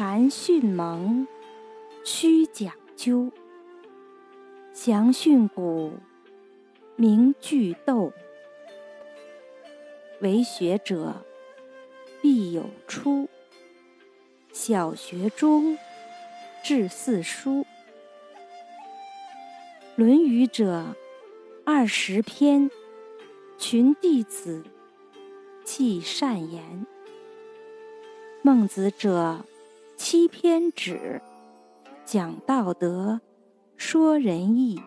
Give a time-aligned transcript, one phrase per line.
[0.00, 1.28] 凡训蒙，
[2.06, 3.30] 须讲究。
[4.72, 5.92] 详训古，
[6.96, 8.10] 明句读。
[10.22, 11.16] 为学者，
[12.22, 13.28] 必有初。
[14.54, 15.76] 小学中，
[16.64, 17.60] 至四书。
[19.96, 20.96] 《论语》者，
[21.66, 22.70] 二十篇，
[23.58, 24.64] 群弟子，
[25.62, 26.86] 气善言。
[28.40, 29.44] 孟子者，
[30.02, 31.20] 七篇止，
[32.06, 33.20] 讲道德，
[33.76, 34.80] 说仁义。